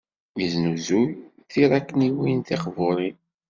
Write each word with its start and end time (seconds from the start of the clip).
Yesnuzuy 0.39 1.07
tiṛakniwin 1.51 2.39
tiqburin. 2.47 3.17